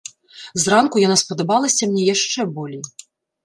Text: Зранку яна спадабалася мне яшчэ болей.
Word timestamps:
Зранку 0.63 1.03
яна 1.03 1.17
спадабалася 1.23 1.83
мне 1.93 2.03
яшчэ 2.15 2.51
болей. 2.59 2.83